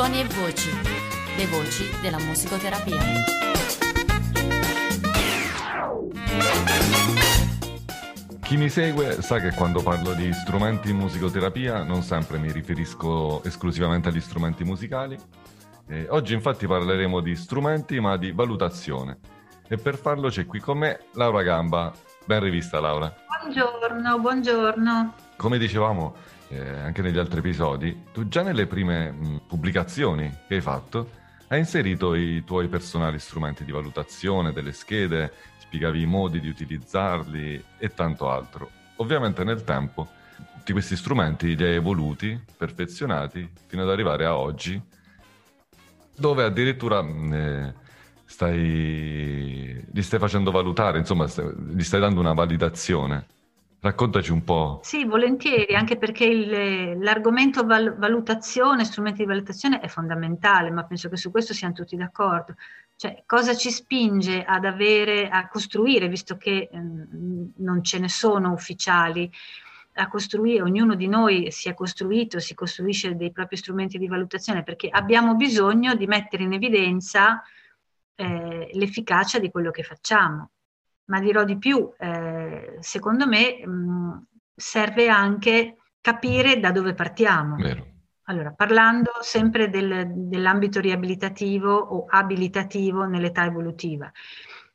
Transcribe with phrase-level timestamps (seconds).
[0.00, 0.70] suoni e voci,
[1.36, 2.98] le voci della musicoterapia.
[8.40, 13.44] Chi mi segue sa che quando parlo di strumenti in musicoterapia non sempre mi riferisco
[13.44, 15.18] esclusivamente agli strumenti musicali.
[15.86, 19.18] Eh, oggi infatti parleremo di strumenti ma di valutazione
[19.68, 21.92] e per farlo c'è qui con me Laura Gamba.
[22.24, 23.14] Ben rivista Laura.
[23.42, 25.14] Buongiorno, buongiorno.
[25.36, 30.60] Come dicevamo eh, anche negli altri episodi, tu già nelle prime mh, pubblicazioni che hai
[30.60, 31.18] fatto
[31.48, 37.64] hai inserito i tuoi personali strumenti di valutazione, delle schede, spiegavi i modi di utilizzarli
[37.76, 38.70] e tanto altro.
[38.96, 40.08] Ovviamente nel tempo
[40.58, 44.80] tutti questi strumenti li hai evoluti, perfezionati, fino ad arrivare a oggi,
[46.16, 47.74] dove addirittura eh,
[48.24, 53.26] stai, li stai facendo valutare, insomma, stai, gli stai dando una validazione.
[53.82, 54.80] Raccontaci un po'.
[54.82, 61.08] Sì, volentieri, anche perché il, l'argomento val- valutazione, strumenti di valutazione è fondamentale, ma penso
[61.08, 62.56] che su questo siamo tutti d'accordo.
[62.94, 68.52] Cioè, cosa ci spinge ad avere, a costruire, visto che eh, non ce ne sono
[68.52, 69.30] ufficiali,
[69.94, 74.62] a costruire, ognuno di noi si è costruito, si costruisce dei propri strumenti di valutazione,
[74.62, 77.42] perché abbiamo bisogno di mettere in evidenza
[78.14, 80.50] eh, l'efficacia di quello che facciamo.
[81.10, 87.56] Ma dirò di più, eh, secondo me mh, serve anche capire da dove partiamo.
[87.56, 87.86] Vero.
[88.24, 94.10] Allora, parlando sempre del, dell'ambito riabilitativo o abilitativo nell'età evolutiva.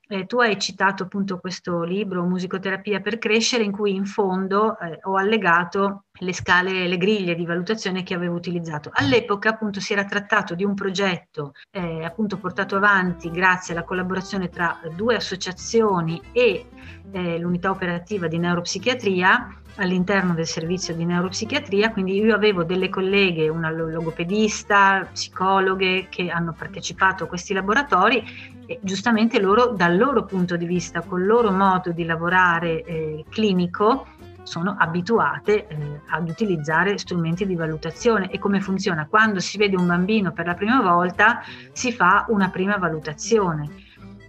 [0.08, 5.00] Eh, tu hai citato appunto questo libro, Musicoterapia per crescere, in cui in fondo eh,
[5.04, 8.90] ho allegato le scale, le griglie di valutazione che avevo utilizzato.
[8.94, 14.50] All'epoca appunto si era trattato di un progetto eh, appunto portato avanti grazie alla collaborazione
[14.50, 16.66] tra due associazioni e
[17.12, 23.50] eh, l'unità operativa di neuropsichiatria all'interno del servizio di neuropsichiatria, quindi io avevo delle colleghe,
[23.50, 28.24] una logopedista, psicologhe che hanno partecipato a questi laboratori
[28.66, 34.08] e giustamente loro dal loro punto di vista, col loro modo di lavorare eh, clinico,
[34.46, 39.08] sono abituate eh, ad utilizzare strumenti di valutazione e come funziona.
[39.08, 41.42] Quando si vede un bambino per la prima volta
[41.72, 43.70] si fa una prima valutazione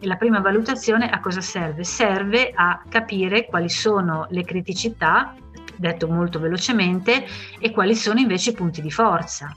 [0.00, 1.84] e la prima valutazione a cosa serve?
[1.84, 5.34] Serve a capire quali sono le criticità,
[5.76, 7.26] detto molto velocemente,
[7.58, 9.54] e quali sono invece i punti di forza.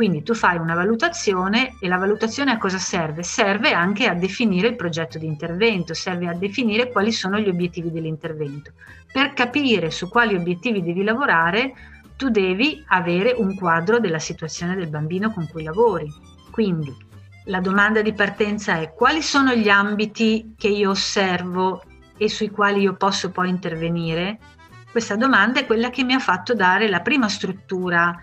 [0.00, 3.22] Quindi tu fai una valutazione e la valutazione a cosa serve?
[3.22, 7.90] Serve anche a definire il progetto di intervento, serve a definire quali sono gli obiettivi
[7.90, 8.72] dell'intervento.
[9.12, 11.74] Per capire su quali obiettivi devi lavorare,
[12.16, 16.10] tu devi avere un quadro della situazione del bambino con cui lavori.
[16.50, 16.96] Quindi
[17.44, 21.82] la domanda di partenza è quali sono gli ambiti che io osservo
[22.16, 24.38] e sui quali io posso poi intervenire?
[24.90, 28.18] Questa domanda è quella che mi ha fatto dare la prima struttura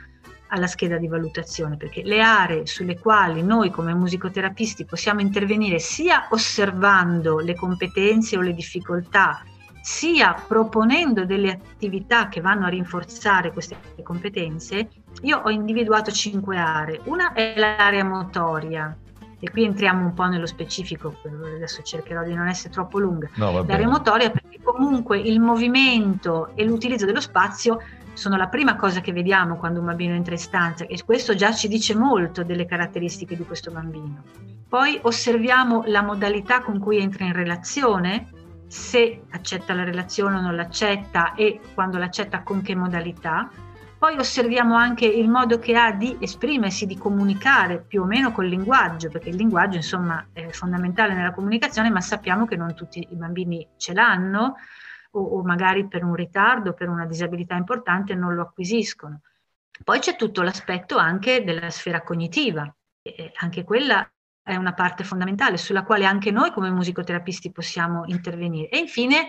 [0.48, 6.28] alla scheda di valutazione, perché le aree sulle quali noi come musicoterapisti possiamo intervenire sia
[6.30, 9.44] osservando le competenze o le difficoltà,
[9.82, 14.90] sia proponendo delle attività che vanno a rinforzare queste competenze,
[15.22, 17.02] io ho individuato cinque aree.
[17.06, 18.98] Una è l'area motoria,
[19.40, 21.16] e qui entriamo un po' nello specifico,
[21.56, 26.66] adesso cercherò di non essere troppo lunga, no, l'area motoria perché comunque il movimento e
[26.66, 27.80] l'utilizzo dello spazio
[28.18, 31.54] sono la prima cosa che vediamo quando un bambino entra in stanza e questo già
[31.54, 34.24] ci dice molto delle caratteristiche di questo bambino.
[34.68, 38.32] Poi osserviamo la modalità con cui entra in relazione,
[38.66, 43.50] se accetta la relazione o non l'accetta e quando l'accetta con che modalità
[44.00, 48.46] poi osserviamo anche il modo che ha di esprimersi, di comunicare più o meno col
[48.46, 53.16] linguaggio, perché il linguaggio insomma è fondamentale nella comunicazione, ma sappiamo che non tutti i
[53.16, 54.56] bambini ce l'hanno
[55.18, 59.22] o, o magari per un ritardo, per una disabilità importante non lo acquisiscono.
[59.84, 62.74] Poi c'è tutto l'aspetto anche della sfera cognitiva,
[63.40, 64.10] anche quella
[64.42, 68.70] è una parte fondamentale sulla quale anche noi come musicoterapisti possiamo intervenire.
[68.70, 69.28] E infine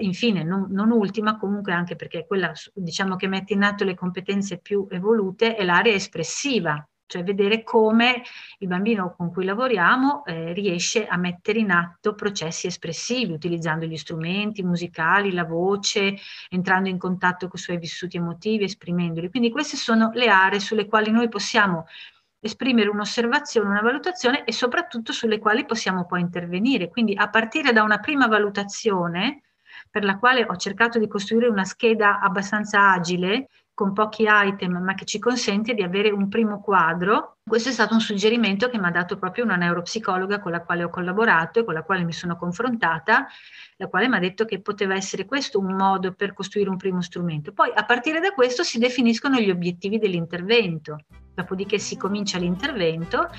[0.00, 4.58] infine, non, non, ultima, comunque anche perché quella diciamo che mette in atto le competenze
[4.58, 8.22] più evolute, è l'area espressiva, cioè vedere come
[8.58, 13.96] il bambino con cui lavoriamo eh, riesce a mettere in atto processi espressivi, utilizzando gli
[13.96, 16.16] strumenti musicali, la voce,
[16.50, 19.30] entrando in contatto con i suoi vissuti emotivi, esprimendoli.
[19.30, 21.86] Quindi queste sono le aree sulle quali noi possiamo
[22.40, 26.90] esprimere un'osservazione, una valutazione e soprattutto sulle quali possiamo poi intervenire.
[26.90, 29.44] Quindi a partire da una prima valutazione,
[29.90, 34.94] per la quale ho cercato di costruire una scheda abbastanza agile, con pochi item, ma
[34.94, 37.36] che ci consente di avere un primo quadro.
[37.48, 40.82] Questo è stato un suggerimento che mi ha dato proprio una neuropsicologa con la quale
[40.82, 43.28] ho collaborato e con la quale mi sono confrontata,
[43.76, 47.00] la quale mi ha detto che poteva essere questo un modo per costruire un primo
[47.02, 47.52] strumento.
[47.52, 50.96] Poi a partire da questo si definiscono gli obiettivi dell'intervento.
[51.32, 53.30] dopodiché si comincia l'intervento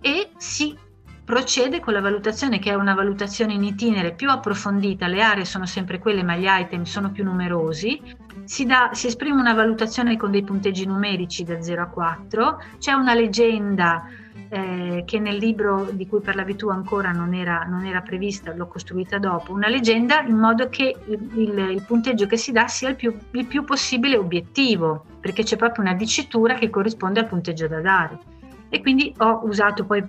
[0.00, 0.76] e si
[1.24, 5.64] procede con la valutazione che è una valutazione in itinere più approfondita, le aree sono
[5.64, 8.00] sempre quelle ma gli item sono più numerosi,
[8.44, 12.92] si, dà, si esprime una valutazione con dei punteggi numerici da 0 a 4, c'è
[12.92, 14.06] una leggenda
[14.50, 18.66] eh, che nel libro di cui parlavi tu ancora non era, non era, prevista, l'ho
[18.66, 22.90] costruita dopo, una leggenda in modo che il, il, il punteggio che si dà sia
[22.90, 27.66] il più, il più possibile obiettivo, perché c'è proprio una dicitura che corrisponde al punteggio
[27.66, 28.32] da dare
[28.74, 30.02] e quindi ho usato poi,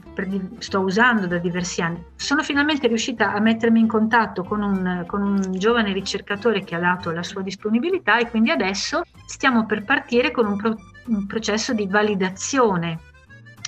[0.58, 2.04] sto usando da diversi anni.
[2.16, 6.80] Sono finalmente riuscita a mettermi in contatto con un, con un, giovane ricercatore che ha
[6.80, 10.76] dato la sua disponibilità e quindi adesso stiamo per partire con un, pro,
[11.06, 13.00] un processo di validazione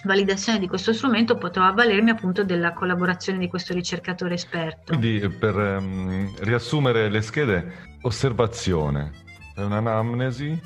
[0.04, 4.94] validazione di questo strumento potrò avvalermi appunto della collaborazione di questo ricercatore esperto.
[4.94, 9.12] Quindi eh, per um, riassumere le schede, osservazione,
[9.54, 10.60] è un'anamnesi,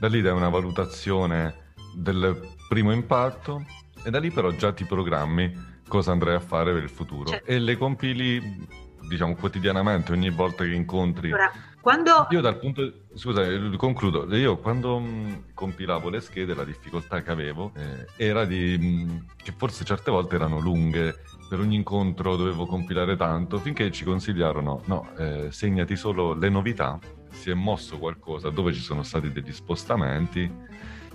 [0.00, 1.54] da lì dai una valutazione
[1.94, 3.64] del primo impatto
[4.04, 7.30] e da lì però già ti programmi cosa andrai a fare per il futuro.
[7.30, 7.50] Certo.
[7.50, 11.28] e le compili diciamo quotidianamente ogni volta che incontri.
[11.28, 12.26] Allora, quando...
[12.30, 13.42] io dal punto scusa
[13.76, 14.26] concludo.
[14.36, 19.52] Io quando mh, compilavo le schede la difficoltà che avevo eh, era di mh, che
[19.56, 21.22] forse certe volte erano lunghe.
[21.48, 23.58] Per ogni incontro dovevo compilare tanto.
[23.58, 26.98] Finché ci consigliarono no eh, segnati solo le novità.
[27.30, 30.50] Si è mosso qualcosa dove ci sono stati degli spostamenti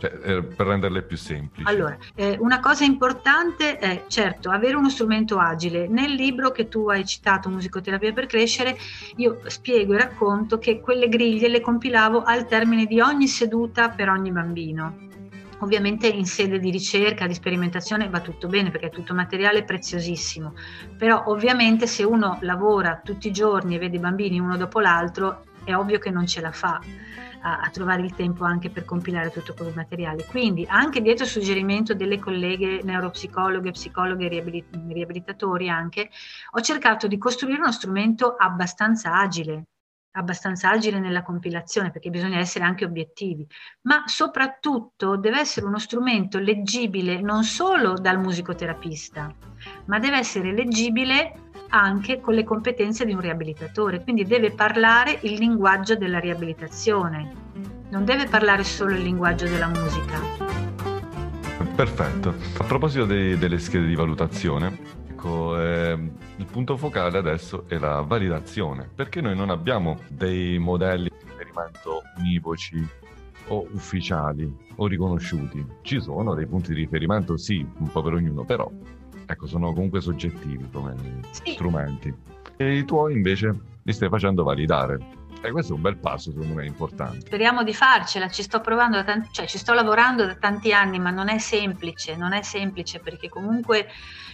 [0.01, 1.69] cioè, eh, per renderle più semplici.
[1.69, 5.88] Allora, eh, una cosa importante è, certo, avere uno strumento agile.
[5.88, 8.75] Nel libro che tu hai citato, Musicoterapia per crescere,
[9.18, 14.09] io spiego e racconto che quelle griglie le compilavo al termine di ogni seduta per
[14.09, 15.09] ogni bambino.
[15.59, 20.56] Ovviamente in sede di ricerca, di sperimentazione va tutto bene perché è tutto materiale preziosissimo,
[20.98, 25.44] però ovviamente se uno lavora tutti i giorni e vede i bambini uno dopo l'altro,
[25.63, 26.81] è ovvio che non ce la fa
[27.42, 30.26] a, a, trovare il tempo anche per compilare tutto quel materiale.
[30.26, 36.10] Quindi anche dietro suggerimento delle colleghe neuropsicologhe, psicologhe e riabilitatori anche,
[36.52, 39.66] ho cercato di costruire uno strumento abbastanza agile,
[40.12, 43.48] abbastanza agile nella compilazione perché bisogna essere anche obiettivi,
[43.84, 49.34] ma soprattutto deve essere uno strumento leggibile non solo dal musicoterapista,
[49.86, 55.34] ma deve essere leggibile anche con le competenze di un riabilitatore, quindi deve parlare il
[55.34, 57.32] linguaggio della riabilitazione,
[57.90, 60.20] non deve parlare solo il linguaggio della musica.
[61.76, 62.36] Perfetto.
[62.58, 64.78] A proposito dei, delle schede di valutazione,
[65.08, 65.98] ecco, eh,
[66.36, 72.02] il punto focale adesso è la validazione, perché noi non abbiamo dei modelli di riferimento
[72.18, 72.86] univoci
[73.48, 75.66] o ufficiali o riconosciuti.
[75.82, 78.70] Ci sono dei punti di riferimento, sì, un po' per ognuno, però
[79.31, 80.95] ecco, sono comunque soggettivi come
[81.31, 81.54] sì.
[81.54, 82.13] strumenti.
[82.57, 85.19] E i tuoi invece li stai facendo validare.
[85.44, 87.22] E questo è un bel passo, secondo me, importante.
[87.22, 91.00] Speriamo di farcela, ci sto provando da tanti, cioè ci sto lavorando da tanti anni,
[91.00, 93.88] ma non è semplice, non è semplice perché comunque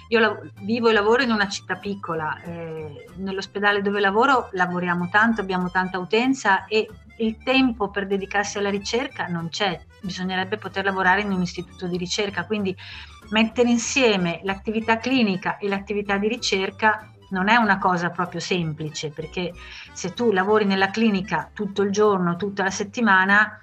[0.10, 5.40] io la, vivo e lavoro in una città piccola, eh, nell'ospedale dove lavoro lavoriamo tanto,
[5.40, 11.22] abbiamo tanta utenza e il tempo per dedicarsi alla ricerca non c'è, bisognerebbe poter lavorare
[11.22, 12.76] in un istituto di ricerca, quindi
[13.30, 19.52] mettere insieme l'attività clinica e l'attività di ricerca non è una cosa proprio semplice, perché
[19.92, 23.62] se tu lavori nella clinica tutto il giorno, tutta la settimana,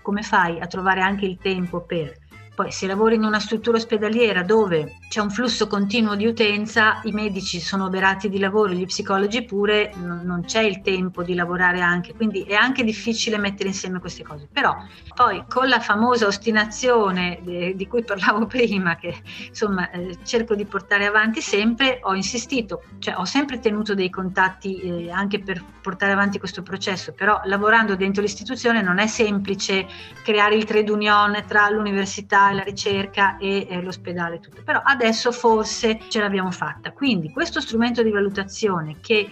[0.00, 2.20] come fai a trovare anche il tempo per?
[2.54, 7.12] Poi se lavori in una struttura ospedaliera dove c'è un flusso continuo di utenza, i
[7.12, 12.14] medici sono oberati di lavoro, gli psicologi pure, non c'è il tempo di lavorare anche,
[12.14, 14.48] quindi è anche difficile mettere insieme queste cose.
[14.50, 14.74] Però
[15.14, 19.14] poi con la famosa ostinazione de, di cui parlavo prima, che
[19.48, 24.80] insomma eh, cerco di portare avanti sempre, ho insistito, cioè ho sempre tenuto dei contatti
[24.80, 29.86] eh, anche per portare avanti questo processo, però lavorando dentro l'istituzione non è semplice
[30.22, 34.62] creare il trade union tra l'università la ricerca e eh, l'ospedale tutto.
[34.64, 35.00] Però adesso
[35.32, 36.92] forse ce l'abbiamo fatta.
[36.92, 39.28] Quindi questo strumento di valutazione che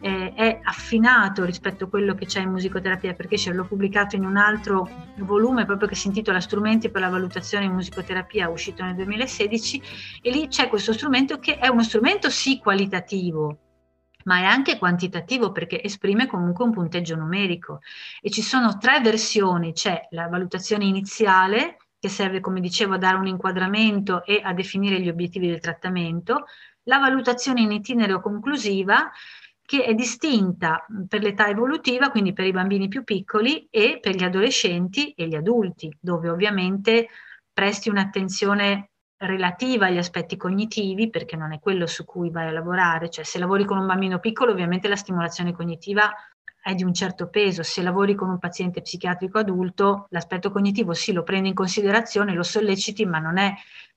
[0.00, 4.26] eh, è affinato rispetto a quello che c'è in musicoterapia perché ce l'ho pubblicato in
[4.26, 4.86] un altro
[5.18, 9.82] volume proprio che si intitola Strumenti per la valutazione in musicoterapia uscito nel 2016
[10.20, 13.58] e lì c'è questo strumento che è uno strumento sì qualitativo
[14.24, 17.80] ma è anche quantitativo perché esprime comunque un punteggio numerico
[18.20, 23.16] e ci sono tre versioni, c'è la valutazione iniziale che serve, come dicevo, a dare
[23.16, 26.44] un inquadramento e a definire gli obiettivi del trattamento,
[26.82, 29.10] la valutazione in itinere conclusiva,
[29.64, 34.22] che è distinta per l'età evolutiva, quindi per i bambini più piccoli e per gli
[34.22, 37.08] adolescenti e gli adulti, dove ovviamente
[37.50, 43.08] presti un'attenzione relativa agli aspetti cognitivi, perché non è quello su cui vai a lavorare,
[43.08, 46.12] cioè se lavori con un bambino piccolo ovviamente la stimolazione cognitiva
[46.64, 47.62] è di un certo peso.
[47.62, 52.42] Se lavori con un paziente psichiatrico adulto, l'aspetto cognitivo sì lo prendi in considerazione, lo
[52.42, 53.52] solleciti, ma non è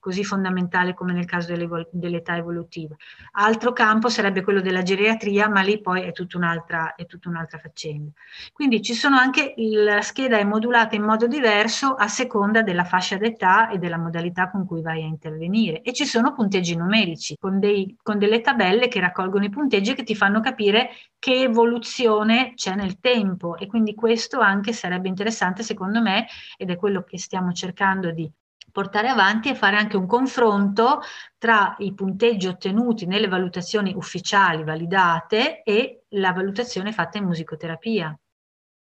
[0.07, 1.53] così fondamentale come nel caso
[1.91, 2.95] dell'età evolutiva.
[3.31, 7.57] Altro campo sarebbe quello della geriatria, ma lì poi è tutta un'altra, è tutta un'altra
[7.57, 8.11] faccenda.
[8.53, 13.17] Quindi ci sono anche, la scheda è modulata in modo diverso a seconda della fascia
[13.17, 15.81] d'età e della modalità con cui vai a intervenire.
[15.81, 19.95] E ci sono punteggi numerici con, dei, con delle tabelle che raccolgono i punteggi e
[19.95, 23.57] che ti fanno capire che evoluzione c'è nel tempo.
[23.57, 28.31] E quindi questo anche sarebbe interessante secondo me ed è quello che stiamo cercando di
[28.77, 30.99] portare avanti e fare anche un confronto
[31.39, 38.15] tra i punteggi ottenuti nelle valutazioni ufficiali validate e la valutazione fatta in musicoterapia.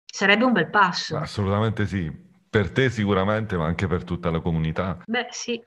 [0.05, 1.17] Sarebbe un bel passo.
[1.17, 4.99] Assolutamente sì, per te sicuramente, ma anche per tutta la comunità.
[5.07, 5.65] Beh, sì.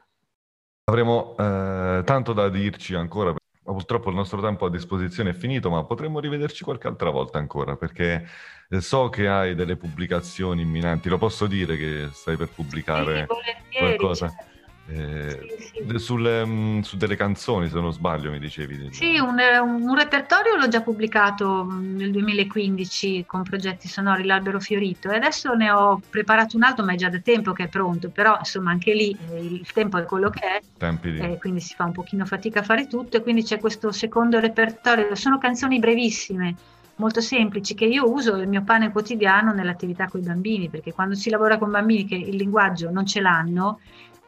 [0.84, 3.34] Avremo eh, tanto da dirci ancora
[3.64, 7.76] purtroppo il nostro tempo a disposizione è finito, ma potremmo rivederci qualche altra volta ancora,
[7.76, 8.28] perché
[8.70, 11.10] eh, so che hai delle pubblicazioni imminenti.
[11.10, 13.28] Lo posso dire che stai per pubblicare
[13.70, 14.30] sì, qualcosa?
[14.30, 14.59] Certo.
[14.92, 16.00] Eh, sì, sì.
[16.00, 18.90] Sulle, mm, su delle canzoni, se non sbaglio, mi dicevi.
[18.92, 25.12] Sì, un, un, repertorio l'ho già pubblicato mm, nel 2015 con progetti sonori L'Albero Fiorito
[25.12, 28.10] e adesso ne ho preparato un altro, ma è già da tempo che è pronto,
[28.10, 31.20] però insomma anche lì eh, il tempo è quello che è, Tempi di...
[31.20, 34.40] eh, quindi si fa un pochino fatica a fare tutto e quindi c'è questo secondo
[34.40, 36.56] repertorio, sono canzoni brevissime
[36.96, 41.16] molto semplici che io uso il mio pane quotidiano nell'attività con i bambini, perché quando
[41.16, 43.80] si lavora con bambini che il linguaggio non ce l'hanno,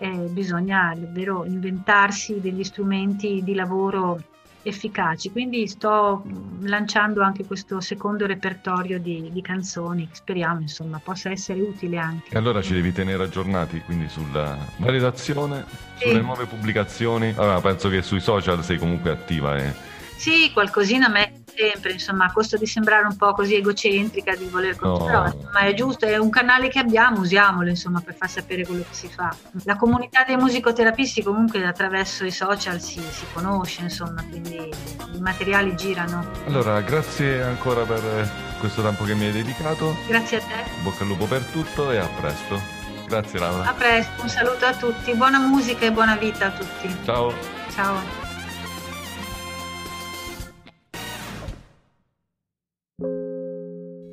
[0.01, 4.19] eh, bisogna davvero inventarsi degli strumenti di lavoro
[4.63, 5.31] efficaci.
[5.31, 6.23] Quindi sto
[6.61, 12.33] lanciando anche questo secondo repertorio di, di, canzoni, speriamo insomma possa essere utile anche.
[12.33, 15.65] E allora ci devi tenere aggiornati quindi sulla validazione,
[15.97, 16.07] sì.
[16.09, 17.33] sulle nuove pubblicazioni.
[17.37, 19.57] Allora penso che sui social sei comunque attiva.
[19.57, 19.73] E...
[20.17, 21.30] Sì, qualcosina a me
[21.61, 25.49] sempre, insomma, a costo di sembrare un po' così egocentrica, di voler continuare, no.
[25.53, 28.95] ma è giusto, è un canale che abbiamo, usiamolo, insomma, per far sapere quello che
[28.95, 29.35] si fa.
[29.63, 34.73] La comunità dei musicoterapisti comunque attraverso i social si, si conosce, insomma, quindi
[35.13, 36.25] i materiali girano.
[36.47, 39.95] Allora, grazie ancora per questo tempo che mi hai dedicato.
[40.07, 40.81] Grazie a te.
[40.83, 42.59] Bocca al lupo per tutto e a presto.
[43.07, 43.69] Grazie Laura.
[43.69, 46.95] A presto, un saluto a tutti, buona musica e buona vita a tutti.
[47.03, 47.33] Ciao.
[47.73, 48.30] Ciao.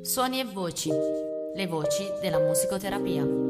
[0.09, 0.89] Suoni e voci,
[1.53, 3.48] le voci della musicoterapia.